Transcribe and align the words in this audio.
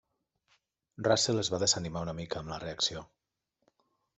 Russell 1.07 1.43
es 1.43 1.51
va 1.55 1.59
desanimar 1.65 2.03
una 2.07 2.15
mica 2.21 2.41
amb 2.41 2.53
la 2.55 2.59
reacció. 2.65 3.05